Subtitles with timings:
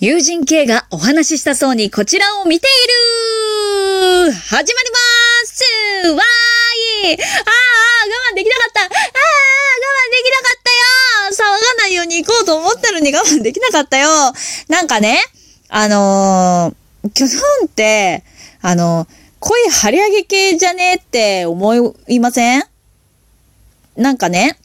[0.00, 4.96] 友人 K がお話ししたそうにこちらを見ている始まりま
[5.44, 5.64] す
[6.12, 7.22] わーいあーあー、我
[8.30, 8.82] 慢できなかった。
[8.82, 14.08] ああ、我慢できなかったよ騒がないように行こうと思ったのに我慢できなかったよ
[14.68, 15.18] なんかね、
[15.68, 18.22] あのー、キョトンって、
[18.62, 19.08] あのー、
[19.40, 21.74] 恋張り上げ系じゃねえって思
[22.06, 22.62] いません？
[23.96, 24.60] なんかね、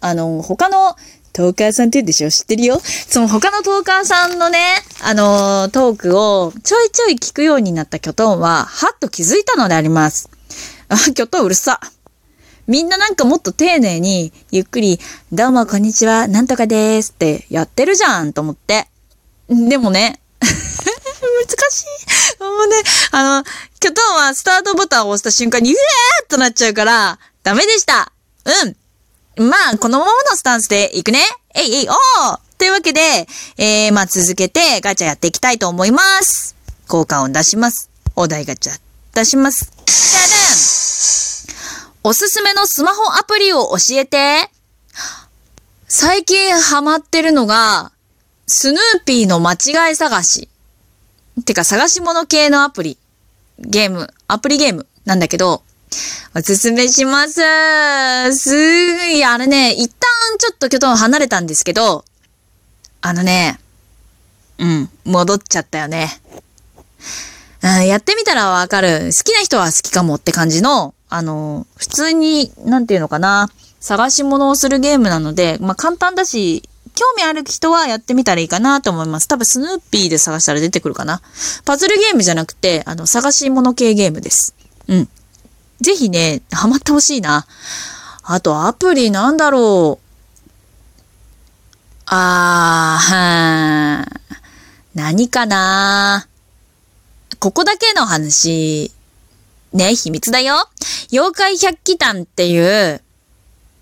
[0.00, 0.94] あの、他の
[1.36, 2.30] トーカーさんって言うでしょ？
[2.30, 4.58] 知ってるよその他のトーカーさんのね、
[5.02, 10.30] あのー、トークをちょいちょい聞くようになったキョトンは、はっと気づいたのであります。
[10.88, 11.78] あ、キョトンうるさ。
[12.66, 14.98] みんななんかもっと丁寧に、ゆっくり、
[15.30, 18.88] どうもこんにちは、なんとかでーすってやってるじゃんと思って。
[19.48, 20.48] でもね、 難
[21.70, 21.82] し
[22.40, 22.42] い。
[22.42, 22.76] もうね、
[23.10, 23.44] あの、
[23.78, 28.10] キョトンはスタートボタンを押した瞬間に、うえーっとなっちゃうから、ダメでした。
[28.64, 28.76] うん。
[29.36, 31.20] まあ、このままのスタンスでいくね。
[31.54, 33.00] えいえい、おーというわけで、
[33.58, 36.56] えー、まあ続けてガチャやっていきたいと思います。
[36.88, 37.90] 効果音出します。
[38.14, 38.80] お題ガチャ
[39.14, 39.70] 出します。
[39.84, 40.38] じゃじゃ
[42.02, 44.50] んおすすめのスマホアプリを教えて。
[45.88, 47.92] 最近ハマってるのが、
[48.46, 50.48] スヌーピーの間違い探し。
[51.44, 52.96] てか探し物系のアプリ。
[53.58, 55.62] ゲーム、アプリゲームなんだけど、
[56.34, 57.40] おすすめします。
[58.36, 62.04] すごい、あれね、一旦ちょっとキョトン離れたんですけど、
[63.00, 63.58] あのね、
[64.58, 66.20] うん、戻っちゃったよね。
[67.62, 69.10] うん、やってみたらわかる。
[69.16, 79.28] 好きな人は好きかもって感じの、あの、普通に、なんていうのかな、探し物をするゲームなので、まあ簡単だし、興味ある人はやってみたらいいかなと思います。
[79.28, 81.20] 多分スヌーピーで探したら出てくるかな。
[81.64, 84.54] パズルゲームじゃなくて、あの、探し物系ゲームです。
[84.88, 85.08] うん。
[85.80, 87.46] ぜひね、ハマってほしいな。
[88.22, 90.06] あと、アプリなんだろう。
[92.06, 94.36] あー、はー。
[94.94, 96.26] 何かな
[97.38, 98.90] ここだけの話。
[99.72, 100.68] ね、秘密だよ。
[101.12, 103.02] 妖怪百鬼団っていう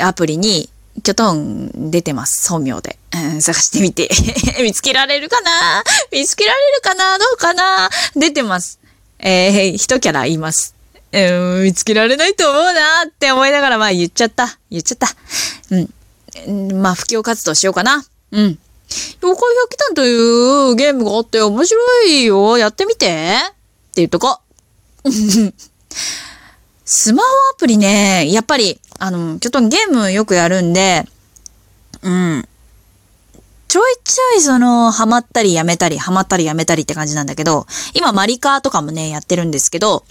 [0.00, 0.68] アプリに、
[1.02, 2.48] キョトン出てます。
[2.50, 2.98] 本名で。
[3.14, 4.10] うん、探してみて。
[4.62, 5.84] 見つけられるかな？
[6.10, 7.18] 見つけられるかな？
[7.18, 7.90] どうかな？
[8.14, 8.80] 出てます。
[9.18, 10.75] えー、一キャラいます。
[11.12, 12.70] うん、見つけられないと思うな
[13.06, 14.58] って思いながら、まあ言っちゃった。
[14.70, 15.08] 言っちゃった。
[15.70, 16.82] うん。
[16.82, 18.04] まあ、布教活動しようかな。
[18.32, 18.58] うん。
[19.20, 22.58] 妖怪百鬼団というゲームがあって面白いよ。
[22.58, 23.06] やってみて。
[23.06, 23.54] って
[23.96, 24.40] 言っとこ。
[26.84, 31.04] スマホアプリね、やっぱり、あの、ちょっとゲームよくやるんで、
[32.02, 32.48] うん。
[33.68, 40.04] ちょいちょいその、ハマったりやめたり、ハマったりやめたりって感じなんだけど、今マリカーとかもね、やってるんですけど、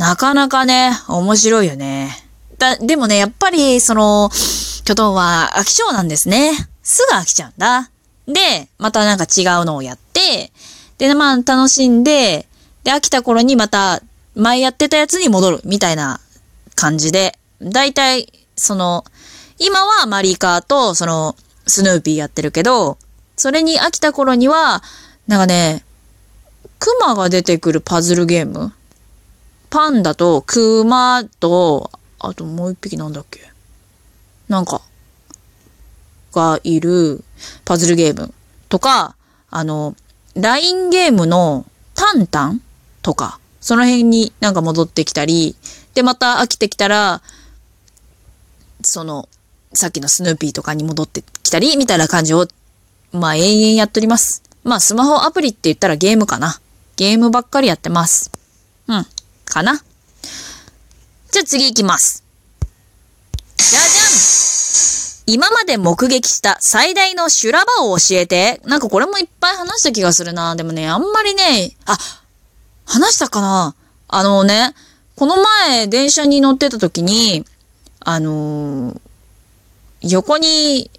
[0.00, 2.10] なかなかね、面白いよね。
[2.56, 6.52] だ、でもね、やっぱり、その、キョトンは飽き性なんですね。
[6.82, 7.90] すぐ飽きちゃうんだ。
[8.26, 10.52] で、またなんか違うのをやって、
[10.96, 12.46] で、まあ楽しんで、
[12.82, 14.00] で、飽きた頃にまた
[14.34, 16.18] 前やってたやつに戻るみたいな
[16.76, 19.04] 感じで、だいたい、その、
[19.58, 22.96] 今はマリカーと、その、スヌーピーやってるけど、
[23.36, 24.82] それに飽きた頃には、
[25.26, 25.84] なんかね、
[26.78, 28.72] クマが出てくるパズルゲーム
[29.70, 33.40] パンダとクマと、あともう一匹なんだっけ？
[34.48, 34.82] なんか、
[36.32, 37.24] がいる
[37.64, 38.34] パズルゲーム
[38.68, 39.16] とか、
[39.48, 39.96] あの、
[40.34, 42.60] LINE ゲームのタンタン
[43.02, 45.56] とか、その辺になんか戻ってきたり、
[45.94, 47.22] で、また飽きてきたら、
[48.82, 49.28] その、
[49.72, 52.46] さっきのスヌーピーとかに戻ってきたり、みたいな感じを、
[53.12, 54.42] まあ、延々やっております。
[54.64, 56.60] まあ、スマホアプリって言ったらゲームかな。
[56.96, 58.30] ゲームばっかりやってます。
[58.88, 59.06] うん。
[59.50, 59.82] かな。
[61.30, 62.24] じゃあ次行きます。
[63.58, 64.30] じゃじゃん
[65.26, 68.60] 今まで目撃した最大の修羅場を教えて。
[68.64, 70.56] なんかこれもいっぱい話した気がするな。
[70.56, 71.96] でもね、あんまりね、あ、
[72.84, 73.76] 話したかな
[74.08, 74.74] あのね、
[75.14, 77.44] この前電車に乗ってた時に、
[78.00, 79.00] あのー、
[80.02, 80.90] 横に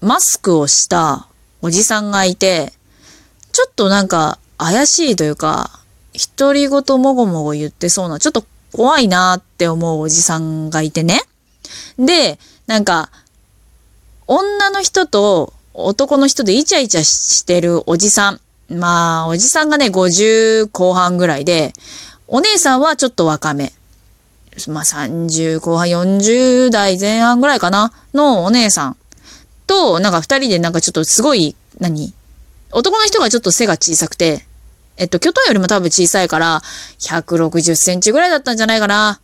[0.00, 1.26] マスクをした
[1.60, 2.72] おじさんがいて、
[3.52, 5.83] ちょっとなんか怪しいというか、
[6.36, 11.20] 独り言もごもご言ってそうな、ちょっと怖いなって思うおじさんがいてね。
[11.98, 13.10] で、なんか、
[14.26, 18.40] 女の人と男の人でイチャイチャしてるおじさん。
[18.70, 21.72] まあ、おじさんがね、50後半ぐらいで、
[22.26, 23.72] お姉さんはちょっと若め。
[24.68, 28.96] まあ、30後半、40代前半ぐらいかなのお姉さん
[29.66, 32.14] と、なんか二人でなんかちょっとすごい、何？
[32.70, 34.46] 男の人がちょっと背が小さくて、
[34.96, 36.62] えっと、巨頭よりも多分小さいから、
[37.00, 39.20] 160センチぐらいだったんじゃないかな、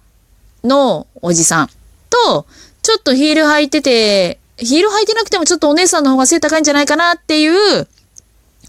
[0.65, 1.71] のおじさん。
[2.11, 2.47] と、
[2.83, 7.89] ちょっとヒール履いてて、ヒール履いてなくてもちょっとお姉さんの方が背高いんじゃないかなっていう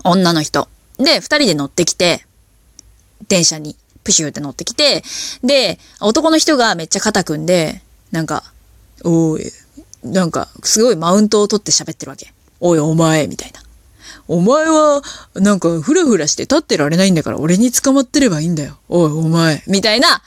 [0.03, 0.67] 女の人。
[0.97, 2.25] で、二人で乗ってきて、
[3.27, 5.03] 電車にプシューって乗ってきて、
[5.43, 7.81] で、男の人がめっちゃ肩組んで、
[8.11, 8.43] なんか、
[9.03, 9.51] おい、
[10.03, 12.33] なんか、すごいマウントを取って喋ってるわけ。
[12.59, 13.60] おい、お前、みたいな。
[14.27, 15.01] お前は、
[15.35, 18.77] なんか、ふらふらして立ってられないんだから俺に捕まってればいいんだよ。
[18.89, 20.21] おい、お前、みたいな、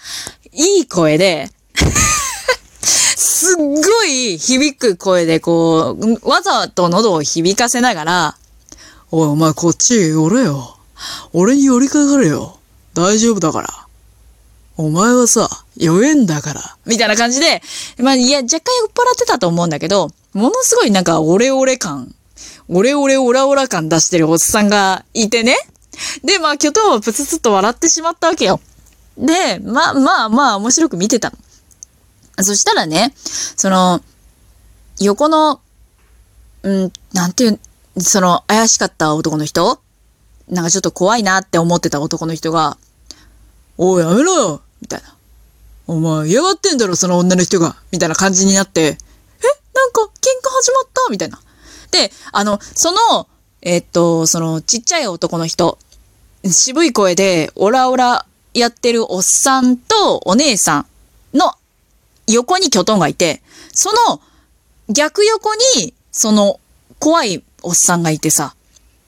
[0.53, 1.51] いい声で、
[2.85, 8.37] すっごい響く声でこう、わざと喉を響かせながら、
[9.11, 10.77] おい、お前こっち寄れよ。
[11.33, 12.59] 俺に寄りかかれよ。
[12.95, 13.69] 大丈夫だから。
[14.77, 16.77] お前はさ、酔えんだから。
[16.85, 17.63] みたいな感じで、
[17.99, 22.13] まあ、いや、若干酔っ払ってたと思うんだけど、ものすごいなんか、オレオレ感、
[22.69, 25.57] オレオレオラオラ感出してるおっさんがいてね。
[26.25, 28.61] で、まあ、キョトンはプツツと笑ってしまったわけよ。
[29.19, 31.37] で、まあまあまあ、面白く見てたの。
[32.43, 34.01] そしたらね、その、
[35.01, 35.61] 横の、
[36.63, 37.61] うん、なんていう、
[37.99, 39.81] その、怪しかった男の人
[40.49, 42.77] なんかちょっと怖いなって思ってた男の人が、
[43.79, 45.15] おい、やめろよみたいな。
[45.87, 48.91] お前、嫌がってんだろ、その女の人がみたいな感じになって、え
[49.75, 51.41] なんか、喧嘩始まったみたいな。
[51.95, 53.29] で、あの、その、
[53.63, 55.79] え、っと、その、ちっちゃい男の人、
[56.45, 60.79] 渋い声で、オラオラやってるおっさんとお姉さ
[61.33, 61.53] んの
[62.27, 63.43] 横にキョトンがいて、
[63.73, 64.21] その
[64.89, 66.59] 逆横に、その
[66.99, 68.57] 怖いおっさんがいてさ、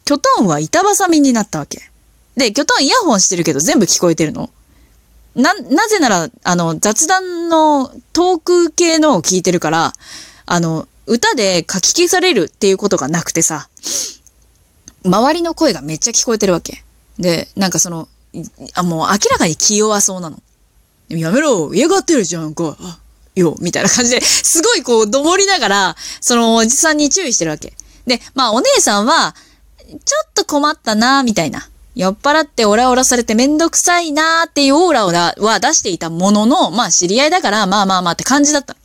[0.05, 1.91] キョトンは板挟みになったわけ。
[2.37, 4.49] で、キョトンイヤホンしてるけど全部聞こえてるの。
[5.35, 9.93] な、なぜなら、あの、雑談のトーク系のを聞いてるから、
[10.47, 13.69] あの、歌で書き消されるっていうことがなくてさ、
[15.05, 16.85] 周りの声がめっちゃ聞こえてるわけ。
[17.19, 18.09] で、なんかその、
[18.75, 20.43] あ、もう明らかに気弱そうなの。
[21.09, 22.77] やめろ嫌がってるじゃんか。
[23.35, 27.75] よ、みたいな感じで、すごいこう、どもりながら、そのおじさんに注意してるわけ。
[28.07, 29.35] で、まあお姉さんは、
[29.87, 31.69] ちょっと困ったな、みたいな。
[31.95, 35.11] 酔っ払ってオラオラされてめんどくさいなっていうオーラを
[35.45, 38.77] は出していたものの、まあ知り合いだからまあまあまあって感じだった。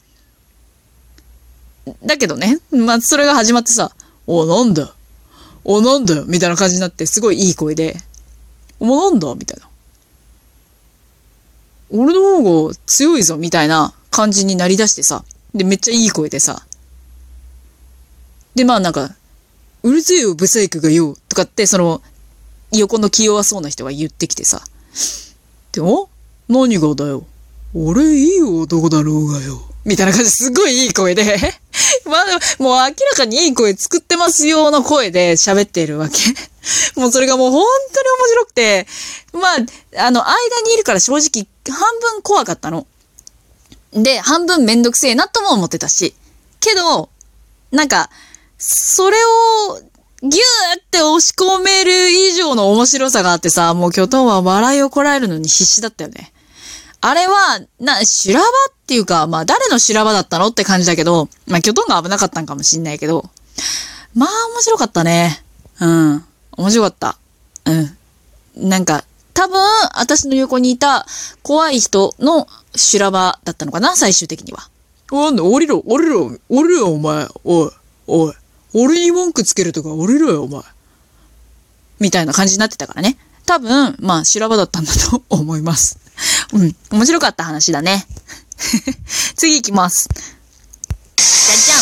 [2.04, 3.92] だけどね、まあそれが始まってさ、
[4.28, 4.94] お、なんだ？
[5.64, 6.26] お、なんだよ？
[6.26, 7.98] みたいな感じになってすごいいい声で、
[8.80, 9.34] おなんだ？
[9.36, 9.68] みたいな。
[11.94, 13.38] 俺の方が強いぞ？
[13.38, 15.24] みたいな感じになりだしてさ、
[15.54, 16.66] で、めっちゃいい声でさ、
[18.56, 19.16] で、まあなんか、
[19.84, 22.02] うるせえよ、ブサイクがよ、とかって、その、
[22.72, 24.62] 横の気弱そうな人が言ってきてさ。
[25.72, 26.10] でも、
[26.48, 27.26] 何がだよ？
[27.74, 29.62] 俺いい男だろうがよ。
[29.86, 31.24] みたいな感じですごいいい声で
[32.06, 32.26] まあ、
[32.62, 36.20] もう明らかにいい声作ってますよの声で喋っているわけ
[37.00, 38.88] もうそれがもう本当に面白くて、
[39.34, 39.42] ま
[40.00, 40.36] あ、あの、間
[40.66, 42.86] にいるから正直半分怖かったの。
[43.94, 46.14] で、半分めんどくせえなとも思ってたし。
[46.60, 47.10] けど、
[47.72, 48.10] なんか、
[48.58, 49.18] それ
[49.68, 49.82] を
[50.22, 56.32] ギューって押し込める以上の面白さがあってさ、もう巨頭は笑いをこらえるのに必死だったよね。
[57.02, 63.30] あれは、な、修羅場っていうか、まあ誰の修羅場だったのって感じだけど、まあ巨頭が危なかったんかもしんないけど、
[64.14, 65.44] まあ面白かったね。
[65.80, 66.24] うん。
[66.58, 67.18] 面白かった。
[67.66, 68.70] うん。
[68.70, 69.04] なんか、
[69.34, 69.60] 多分、
[69.96, 71.08] 私の横にいた
[71.42, 74.70] 怖い人の修羅場だったのかな、最終的には。
[75.12, 77.28] なんだ、降りろ、降りろ、降りろよ、お前。
[77.44, 77.72] おい、
[78.08, 78.34] おい。
[78.74, 80.62] 俺に文句つけるとか降りろよ、お前。
[82.00, 83.18] みたいな感じになってたからね。
[83.46, 85.98] 多分、まあ、修羅場だったんだと思います。
[86.54, 86.76] うん。
[86.92, 88.06] 面白かった話だね。
[89.36, 90.08] 次行きます。
[91.18, 91.82] じゃじゃん。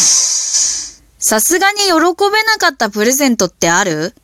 [1.22, 1.92] さすがに喜
[2.32, 4.16] べなかったプレゼントってある？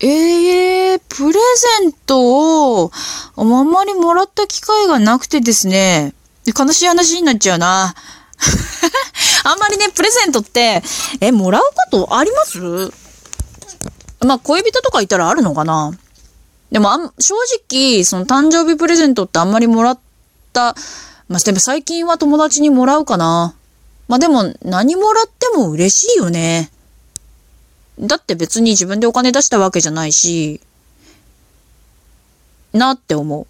[0.00, 1.38] ええー、プレ
[1.80, 2.90] ゼントを、
[3.36, 6.12] あんまりもらった機会がなくてですね。
[6.46, 7.94] 悲しい話になっちゃうな。
[9.44, 10.82] あんまりね、プレゼントって、
[11.20, 12.58] え、もらうことあります？
[14.26, 15.92] まあ、恋人とかいたらあるのかな
[16.74, 17.36] でもあん、正
[17.70, 19.98] 直、その誕生日プレゼントってあんまりもらっ
[20.52, 20.74] た、
[21.28, 23.54] まあ、でも最近は友達にもらうかな。
[24.08, 26.72] まあでも、何もらっても嬉しいよね。
[28.00, 30.60] だって別に自分でお金出したわけじゃないし、
[32.72, 33.46] なって思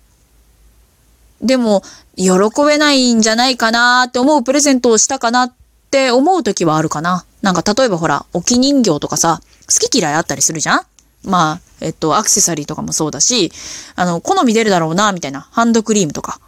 [1.40, 1.47] う。
[1.47, 1.83] でも、
[2.16, 2.31] 喜
[2.66, 5.54] べないんじゃないかなって思うプレゼントをしたかなっ
[5.90, 7.25] て思う時はあるかな。
[7.40, 10.81] なんか例えばほら、置き人形とかさ、好き嫌いあったりするじゃん？
[11.25, 13.52] まあ、えっと、アクセサリーとかもそうだし、
[13.97, 15.49] あの、好み出るだろうな、みたいな。
[15.50, 16.40] ハンドクリームとか。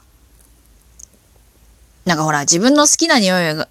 [2.05, 3.69] なんかほら、自分の好きな匂いが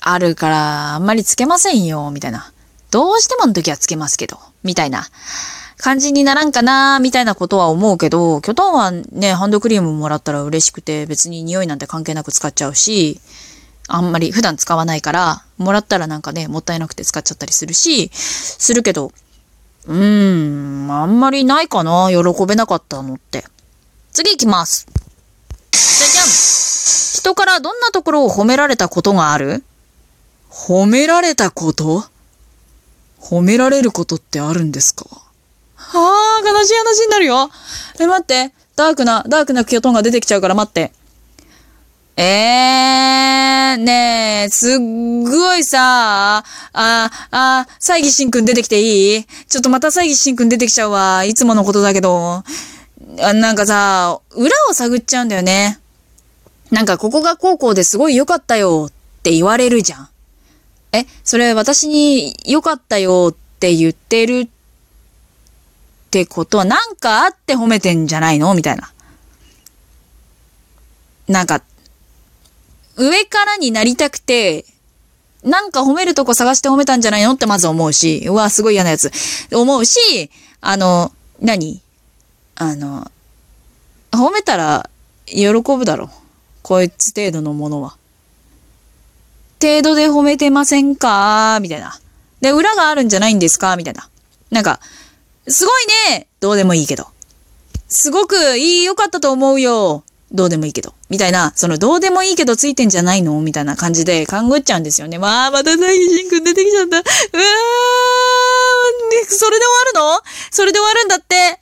[0.00, 2.52] あるから、あんまりつけませんよ、みたいな。
[2.90, 5.08] どうしてもの時はつけますけど、みたいな。
[5.78, 13.20] 感じにならんかなみたいなことは思うけど、キョトンはね、ハンドクリームもらったら嬉しくて、別に匂いなんて関係なく使っちゃうし、
[13.88, 19.12] あんまり普段使わないから、もらったらなんかね、もったいなくて使っちゃったりするし、するけど、
[19.86, 22.08] うーん、あんまりないかな。
[22.10, 23.44] 喜べなかったのって。
[24.12, 24.86] 次行きます。
[25.72, 26.26] じゃじゃん。
[26.26, 29.64] 人からどんなところを褒められたことがある？
[30.50, 32.04] 褒められたこと？
[33.20, 35.04] 褒められることってあるんですか？
[35.76, 37.50] はあ、悲しい話になるよ。
[37.98, 38.52] え、待って。
[38.76, 40.92] ダークな、ダークなキヨトンが出てきちゃうから待って。
[42.16, 44.78] えー、ねえ、すっ
[45.36, 49.24] ごいさ、あ、あ、西義しんくん出てきていい？
[49.48, 51.24] ちょっとまた西義しんくん出てきちゃうわ。
[51.24, 52.44] いつものことだけど。
[53.20, 55.78] あなんかさ、裏を探っちゃうんだよね。
[56.70, 60.08] なんかここが高校ですごい良かったよって言われるじゃん。
[60.92, 64.48] え、それ私に良かったよって言ってるっ
[66.10, 68.54] てことはなんかあって褒めてんじゃないの？
[68.54, 68.90] みたいな。
[71.28, 71.62] なんか、
[72.96, 74.64] 上からになりたくて、
[75.42, 77.32] なんか褒めるとこ探して褒めたんじゃないの？
[77.32, 79.10] ってまず思うし、うわ、すごい嫌なやつ。
[79.52, 80.30] 思うし、
[80.60, 81.82] あの、何？
[82.54, 83.10] あの、
[84.12, 84.88] 褒めたら
[85.26, 86.10] 喜ぶだろ。
[86.62, 87.96] こいつ程度のものは。
[89.60, 91.58] 程度で褒めてませんか？
[91.60, 91.98] みたいな。
[92.40, 93.76] で、裏があるんじゃないんですか？
[93.76, 94.08] みたいな。
[94.50, 94.80] なんか、
[95.48, 97.06] すごいねどうでもいいけど。
[97.88, 100.94] すごくいい、良かったと思うよどうでもいいけど。
[101.10, 103.38] みたいな、その、どうでもいいけどついてんじゃないの？
[103.42, 105.18] みたいな感じで勘ぐっちゃうんですよね。
[105.18, 106.98] わあ、また大義しんくん出てきちゃった。
[106.98, 107.04] うわー、
[109.10, 110.22] でそれで終わるの？
[110.50, 111.36] それで終わるんだって。
[111.36, 111.58] え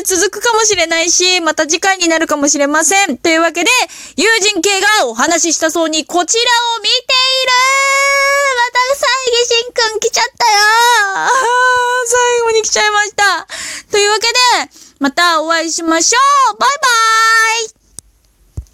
[0.00, 3.16] ー続くかもしれないし、また次回になるかもしれません。
[3.16, 3.70] というわけで、
[4.16, 6.42] 友人系がお話ししたそうにこちら
[6.76, 7.02] を見ている
[8.58, 9.00] また西
[9.38, 10.50] 義しんくん来ちゃったよ
[11.14, 11.30] あー
[12.06, 13.46] 最後に来ちゃいました。
[13.90, 14.34] というわけで、
[14.98, 16.18] またお会いしましょ
[16.54, 17.81] うバイバーイ